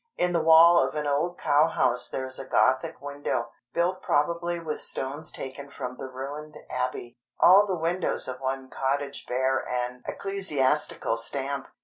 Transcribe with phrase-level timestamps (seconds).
[0.17, 4.59] In the wall of an old cow house there is a Gothic window, built probably
[4.59, 10.01] with stones taken from the ruined Abbey; all the windows of one cottage bear an
[10.07, 11.67] ecclesiastical stamp.